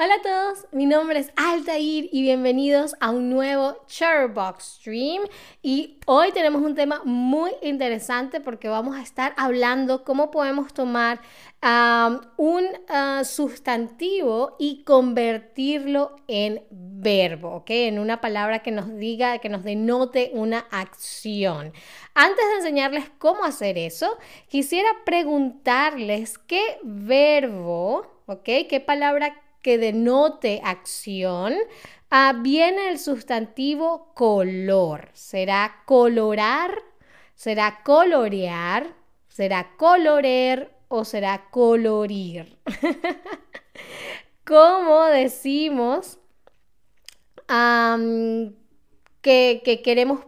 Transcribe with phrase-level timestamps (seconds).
[0.00, 5.24] Hola a todos, mi nombre es Altair y bienvenidos a un nuevo Charbox Stream.
[5.60, 11.20] Y hoy tenemos un tema muy interesante porque vamos a estar hablando cómo podemos tomar
[12.36, 17.70] un ah, sustantivo y convertirlo en verbo, ¿ok?
[17.70, 21.72] En una palabra que nos diga, que nos denote una acción.
[22.14, 28.44] Antes de enseñarles cómo hacer eso, quisiera preguntarles qué verbo, ¿ok?
[28.68, 31.54] ¿Qué palabra que denote acción,
[32.10, 35.10] ah, viene el sustantivo color.
[35.12, 36.82] Será colorar,
[37.34, 38.94] será colorear,
[39.28, 42.58] será colorer o será colorir.
[44.44, 46.18] ¿Cómo decimos
[47.46, 50.20] que, que queremos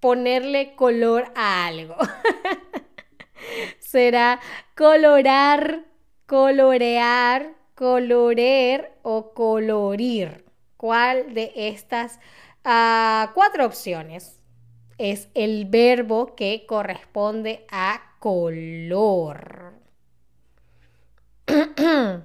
[0.00, 1.96] ponerle color a algo?
[3.78, 4.40] será
[4.74, 5.84] colorar,
[6.26, 10.44] colorear, colorer o colorir.
[10.76, 12.18] ¿Cuál de estas
[12.64, 14.40] ah, cuatro opciones
[14.98, 19.74] es el verbo que corresponde a color?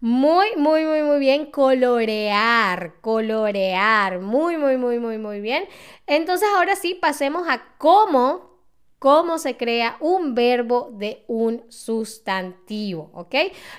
[0.00, 1.50] Muy, muy, muy, muy bien.
[1.50, 4.20] Colorear, colorear.
[4.20, 5.64] Muy, muy, muy, muy, muy bien.
[6.06, 8.57] Entonces ahora sí, pasemos a cómo
[8.98, 13.34] cómo se crea un verbo de un sustantivo, ¿ok?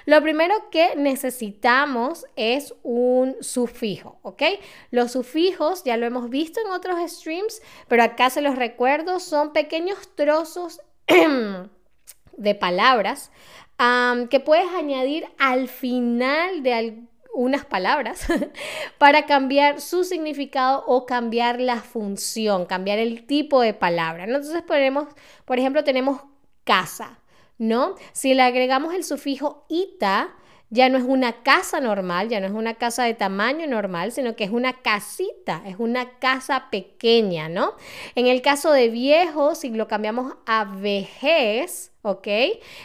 [0.05, 4.43] Lo primero que necesitamos es un sufijo, ¿ok?
[4.91, 9.51] Los sufijos ya lo hemos visto en otros streams, pero acá se los recuerdo, son
[9.51, 10.81] pequeños trozos
[12.37, 13.31] de palabras
[14.29, 17.01] que puedes añadir al final de,
[17.39, 18.27] unas palabras
[18.97, 24.25] para cambiar su significado o cambiar la función, cambiar el tipo de palabra.
[24.25, 25.07] Entonces ponemos,
[25.45, 26.21] por ejemplo, tenemos
[26.65, 27.19] casa,
[27.57, 27.95] ¿no?
[28.11, 30.35] Si le agregamos el sufijo ita,
[30.69, 34.35] ya no es una casa normal, ya no es una casa de tamaño normal, sino
[34.35, 37.73] que es una casita, es una casa pequeña, ¿no?
[38.15, 42.27] En el caso de viejo, si lo cambiamos a vejez, ¿ok?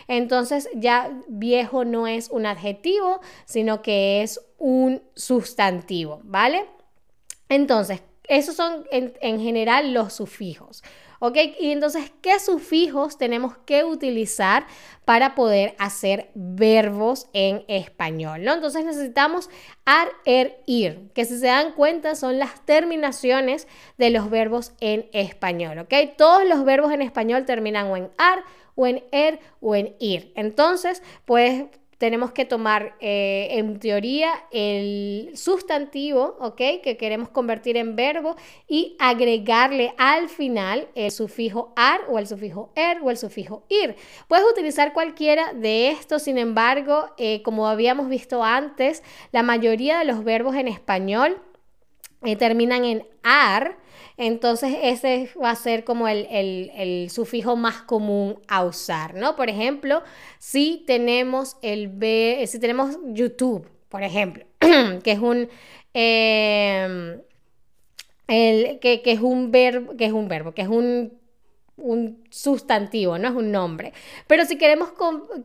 [0.08, 6.64] Entonces ya viejo no es un adjetivo, sino que es un sustantivo, ¿vale?
[7.50, 10.82] Entonces, esos son en, en general los sufijos.
[11.26, 11.38] ¿Ok?
[11.58, 14.66] Y entonces, ¿qué sufijos tenemos que utilizar
[15.06, 18.46] para poder hacer verbos en español?
[18.46, 19.48] Entonces necesitamos
[19.86, 25.08] ar, er, ir, que si se dan cuenta son las terminaciones de los verbos en
[25.14, 25.78] español.
[25.78, 25.94] ¿Ok?
[26.18, 30.30] Todos los verbos en español terminan o en ar, o en er, o en ir.
[30.36, 31.64] Entonces, pues
[32.04, 36.82] tenemos que tomar eh, en teoría el sustantivo, ¿ok?
[36.82, 38.36] Que queremos convertir en verbo
[38.68, 43.96] y agregarle al final el sufijo ar o el sufijo er o el sufijo ir.
[44.28, 50.04] Puedes utilizar cualquiera de estos, sin embargo, eh, como habíamos visto antes, la mayoría de
[50.04, 51.40] los verbos en español
[52.22, 53.78] eh, terminan en ar
[54.16, 59.36] entonces ese va a ser como el, sufijo más común a usar, ¿no?
[59.36, 60.02] Por ejemplo,
[60.38, 61.90] si tenemos el
[62.46, 64.44] si tenemos YouTube, por ejemplo,
[65.02, 65.48] que es un
[65.94, 67.20] em,
[68.26, 71.24] que, es un verbo, que es un verbo, que es un
[71.76, 73.92] un sustantivo, no es un nombre.
[74.26, 74.90] Pero si queremos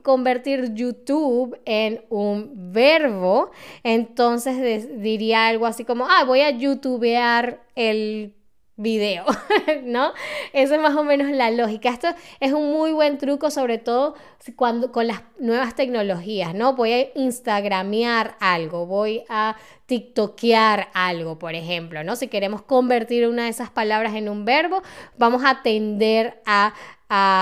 [0.04, 3.52] convertir YouTube en un verbo,
[3.84, 8.36] entonces diría algo así como, ah, voy a youtubear el
[8.80, 9.26] video,
[9.84, 10.14] ¿no?
[10.54, 11.90] Esa es más o menos la lógica.
[11.90, 12.08] Esto
[12.40, 14.16] es un muy buen truco, sobre todo
[14.56, 16.76] cuando, con las nuevas tecnologías, ¿no?
[16.76, 22.16] Voy a instagramear algo, voy a tiktokear algo, por ejemplo, ¿no?
[22.16, 24.82] Si queremos convertir una de esas palabras en un verbo,
[25.18, 26.74] vamos a tender a,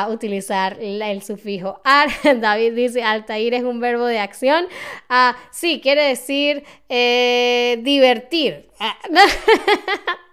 [0.09, 2.09] utilizar el sufijo ar.
[2.39, 4.65] David dice, Altair es un verbo de acción.
[5.09, 8.69] Ah, sí, quiere decir eh, divertir.
[8.79, 8.97] Ah,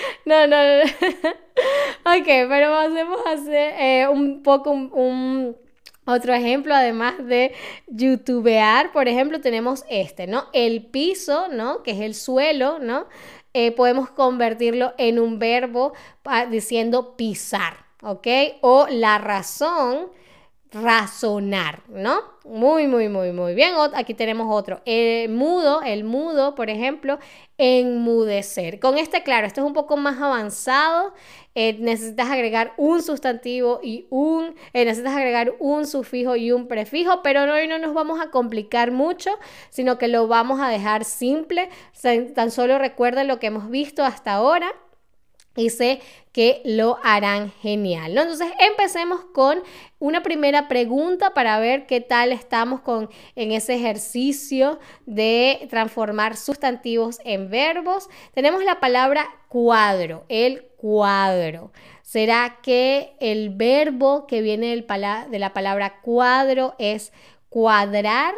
[0.24, 0.56] no, no.
[2.04, 5.56] ok, pero vamos a hacer eh, un poco un,
[6.04, 7.52] otro ejemplo, además de
[7.88, 10.44] youtubear, por ejemplo, tenemos este, ¿no?
[10.52, 11.82] El piso, ¿no?
[11.82, 13.06] Que es el suelo, ¿no?
[13.54, 15.94] Eh, podemos convertirlo en un verbo
[16.50, 18.26] diciendo pisar, ¿ok?
[18.60, 20.10] O la razón
[20.82, 22.20] razonar, ¿no?
[22.44, 23.74] Muy, muy, muy, muy bien.
[23.94, 24.80] Aquí tenemos otro.
[24.84, 27.18] El mudo, el mudo, por ejemplo,
[27.58, 28.78] enmudecer.
[28.78, 31.12] Con este, claro, esto es un poco más avanzado.
[31.54, 37.22] Eh, necesitas agregar un sustantivo y un, eh, necesitas agregar un sufijo y un prefijo,
[37.22, 39.30] pero hoy no nos vamos a complicar mucho,
[39.70, 41.70] sino que lo vamos a dejar simple.
[42.34, 44.70] Tan solo recuerda lo que hemos visto hasta ahora.
[45.56, 46.00] Y sé
[46.32, 48.16] que lo harán genial.
[48.16, 49.62] Entonces empecemos con
[49.98, 57.18] una primera pregunta para ver qué tal estamos con, en ese ejercicio de transformar sustantivos
[57.24, 58.08] en verbos.
[58.34, 61.72] Tenemos la palabra cuadro, el cuadro.
[62.02, 67.12] ¿Será que el verbo que viene del de la palabra cuadro es
[67.48, 68.34] cuadrar?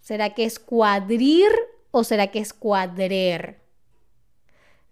[0.00, 1.48] ¿Será que es cuadrir
[1.90, 3.60] o será que es cuadrer?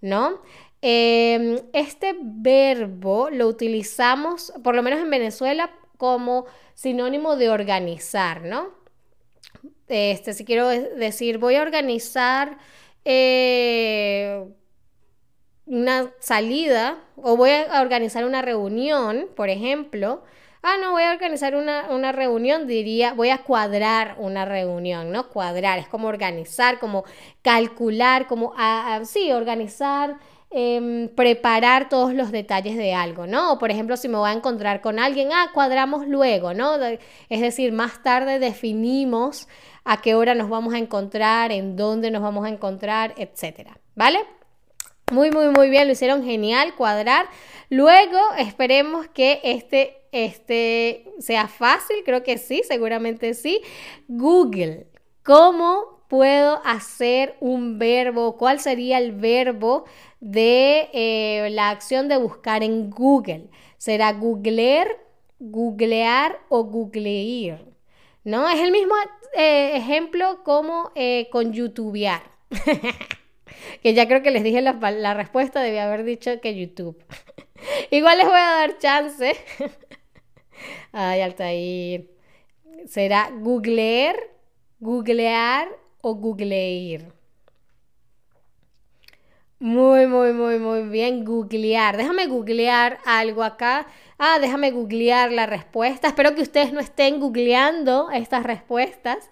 [0.01, 0.41] ¿No?
[0.85, 8.71] Em, este verbo lo utilizamos, por lo menos en Venezuela, como sinónimo de organizar, ¿no?
[9.87, 12.59] Este, si quiero decir, voy a organizar
[13.05, 14.45] eh,
[15.67, 20.25] una salida o voy a organizar una reunión, por ejemplo.
[20.63, 25.29] Ah, no, voy a organizar una, reunión, diría, voy a cuadrar una reunión, ¿no?
[25.29, 27.05] Cuadrar, es como organizar, como
[27.43, 28.55] calcular, como,
[29.05, 30.19] sí, organizar
[30.55, 33.55] Em, preparar todos los detalles de algo, ¿no?
[33.55, 36.77] O por ejemplo, si me voy a encontrar con alguien, ah, cuadramos luego, ¿no?
[37.31, 39.49] Es decir, más tarde definimos
[39.85, 44.19] a qué hora nos vamos a encontrar, en dónde nos vamos a encontrar, etcétera, ¿vale?
[45.11, 47.29] Muy, muy, muy bien, lo hicieron genial, cuadrar.
[47.71, 53.63] Luego esperemos que este, este sea fácil, creo que sí, seguramente sí.
[54.07, 54.87] Google,
[55.23, 58.37] ¿cómo puedo hacer un verbo?
[58.37, 59.87] ¿Cuál sería el verbo
[60.21, 63.49] de eh, la acción de buscar en Google.
[63.79, 64.89] ¿Será googlear,
[65.41, 67.65] googlear o googlear?
[68.25, 68.47] ¿No?
[68.51, 68.95] Es el mismo
[69.35, 72.23] eh, ejemplo como eh, con youtubear.
[73.83, 77.03] que ya creo que les dije la, la respuesta, debía haber dicho que YouTube.
[77.91, 79.35] Igual les voy a dar chance.
[80.93, 82.11] Ay, Altair.
[82.87, 84.17] ¿Será googlear,
[84.79, 87.13] googlear o googlear?
[89.59, 91.25] Muy, muy, muy, muy bien.
[91.25, 91.97] Googlear.
[91.97, 93.87] Déjame googlear algo acá.
[94.19, 96.09] Ah, déjame googlear la respuesta.
[96.09, 99.31] Espero que ustedes no estén googleando estas respuestas.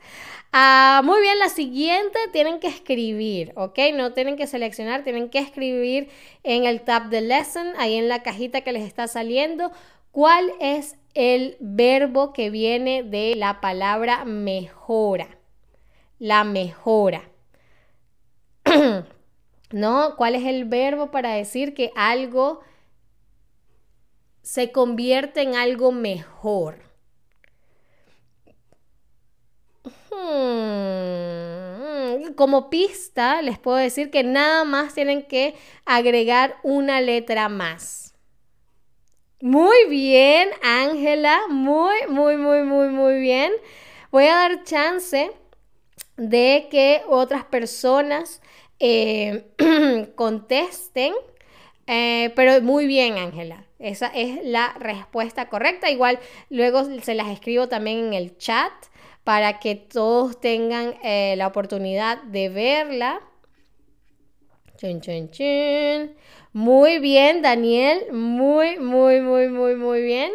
[0.53, 3.79] Ah, muy bien, la siguiente tienen que escribir, ¿ok?
[3.95, 6.09] No tienen que seleccionar, tienen que escribir
[6.45, 9.73] en el tab de lesson, ahí en la cajita que les está saliendo,
[10.13, 15.40] cuál es el verbo que viene de la palabra mejora.
[16.21, 17.29] La mejora.
[19.73, 20.17] ¿no?
[20.17, 22.61] ¿Cuál es el verbo para decir que algo
[24.43, 26.83] se convierte en algo mejor?
[30.11, 30.21] Hmm,
[32.35, 38.15] como pista, les puedo decir que nada más tienen que agregar una letra más.
[39.41, 43.53] Muy bien, Ángela, muy, muy, muy, muy, muy bien.
[44.11, 45.31] Voy a dar chance
[46.21, 48.43] de que otras personas
[48.79, 49.47] eh,
[50.15, 51.15] contesten.
[51.87, 53.65] Eh, pero muy bien, Ángela.
[53.79, 55.91] Esa es la respuesta correcta.
[55.91, 56.19] Igual
[56.51, 58.71] luego se las escribo también en el chat
[59.25, 63.23] para que todos tengan eh, la oportunidad de verla.
[66.53, 68.13] Muy bien, Daniel.
[68.13, 70.33] Muy, muy, muy, muy, muy bien.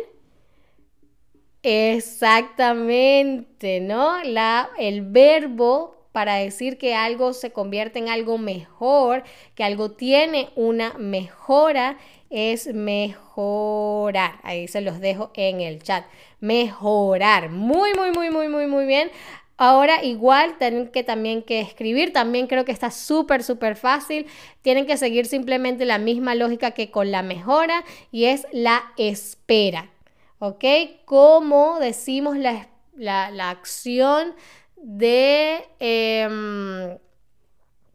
[1.67, 4.23] Exactamente, ¿no?
[4.23, 9.23] La, el verbo para decir que algo se convierte en algo mejor,
[9.55, 11.97] que algo tiene una mejora,
[12.29, 14.33] es mejorar.
[14.43, 16.05] Ahí se los dejo en el chat.
[16.39, 17.49] Mejorar.
[17.49, 19.09] Muy, muy, muy, muy, muy, muy bien.
[19.57, 24.27] Ahora igual tienen que también que escribir, también creo que está súper, súper fácil.
[24.61, 29.89] Tienen que seguir simplemente la misma lógica que con la mejora y es la espera.
[30.39, 30.63] ¿Ok?
[31.05, 34.35] ¿Cómo decimos la, la, la acción
[34.85, 36.97] de, em,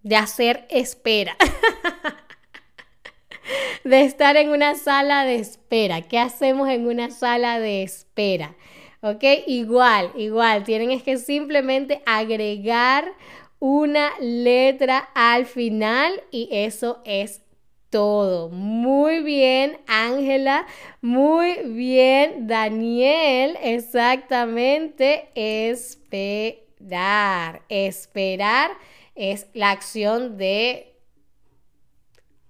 [0.03, 1.37] de hacer espera.
[3.85, 6.03] de estar en una sala de espera.
[6.03, 8.57] ¿Qué hacemos en una sala de espera?
[9.03, 9.25] ¿Ok?
[9.47, 10.65] Igual, igual.
[10.65, 13.13] Tienen que simplemente agregar
[13.59, 17.43] una letra al final y eso es
[17.91, 18.49] todo.
[18.49, 20.67] Muy bien, Ángela.
[21.03, 23.59] Muy bien, Daniel.
[23.63, 25.29] Exactamente.
[25.35, 27.63] Espera esperar.
[27.69, 28.71] Esperar
[29.15, 30.87] es la acción de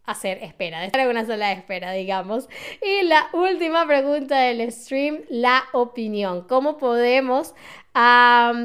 [0.04, 2.48] hacer espera, de estar en una sola espera, digamos.
[2.82, 6.46] Y la última pregunta del stream, la opinión.
[6.48, 7.54] ¿Cómo podemos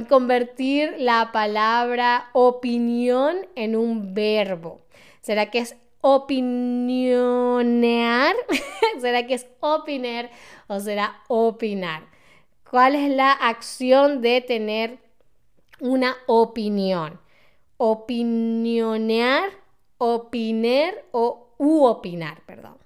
[0.07, 4.81] convertir la palabra opinión en un verbo?
[5.21, 5.75] ¿Será que es
[6.05, 8.35] opinionear?
[9.01, 10.29] ¿Será que es opinar
[10.67, 12.03] o será opinar?
[12.69, 14.99] ¿Cuál es la acción de tener
[15.79, 17.19] una opinión.
[17.77, 19.49] Opinionear,
[19.97, 22.77] opinar o u opinar, perdón.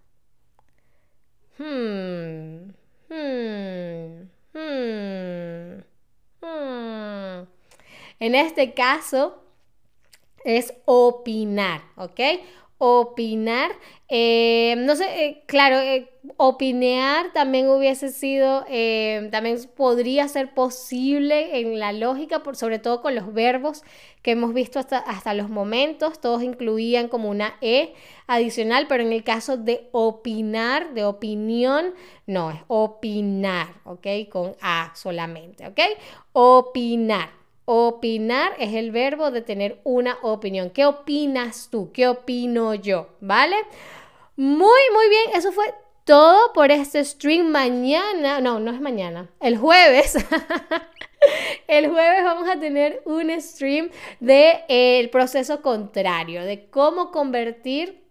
[1.57, 2.71] Hmm.
[3.09, 4.29] Hmm.
[4.53, 5.83] Hmm.
[6.41, 7.47] Hmm.
[8.19, 9.43] En este caso
[10.43, 12.19] es opinar, ¿ok?
[12.81, 13.71] Opinar,
[14.07, 18.61] eh, no sé, eh, claro, eh, opinear también hubiese sido,
[19.31, 23.83] también podría ser posible en la lógica, por, sobre todo con los verbos
[24.21, 27.95] que hemos visto hasta, hasta los momentos, todos incluían como una E
[28.27, 31.93] adicional, pero en el caso de opinar, de opinión,
[32.27, 34.07] no, es opinar, ¿ok?
[34.29, 35.79] Con A solamente, ¿ok?
[36.31, 37.38] Opinar.
[37.71, 40.71] Opinar es el verbo de tener una opinión.
[40.71, 41.91] ¿Qué opinas tú?
[41.91, 43.09] ¿Qué opino yo?
[43.21, 43.57] ¿Vale?
[44.35, 45.35] Muy, muy bien.
[45.35, 45.71] Eso fue
[46.03, 48.41] todo por este stream mañana.
[48.41, 49.29] No, no es mañana.
[49.39, 50.15] El jueves.
[51.67, 58.01] El jueves vamos a tener un stream del de, el proceso contrario, de cómo convertir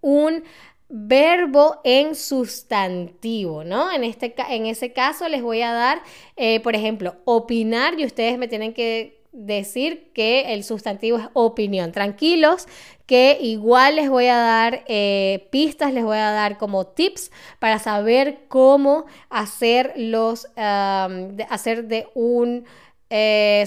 [0.00, 0.42] un
[0.90, 3.92] verbo en sustantivo, ¿no?
[3.92, 6.02] En, este, en ese caso les voy a dar,
[6.36, 11.92] eh, por ejemplo, opinar y ustedes me tienen que decir que el sustantivo es opinión.
[11.92, 12.66] Tranquilos,
[13.06, 17.30] que igual les voy a dar eh, pistas, les voy a dar como tips
[17.60, 22.64] para saber cómo hacer los, hacer de un
[23.10, 23.64] eh,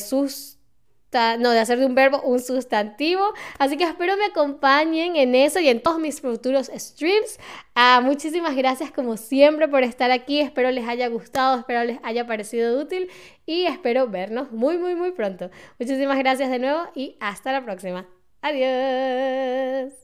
[1.38, 3.34] no, de hacer de un verbo un sustantivo.
[3.60, 7.40] Así que espero me acompañen en eso y en todos mis futuros streams.
[7.76, 10.40] Ah, muchísimas gracias como siempre por estar aquí.
[10.40, 13.10] Espero les haya gustado, espero les haya parecido útil
[13.46, 15.50] y espero vernos muy, muy, muy pronto.
[15.80, 18.08] Muchísimas gracias de nuevo y hasta la próxima.
[18.42, 20.03] Adiós.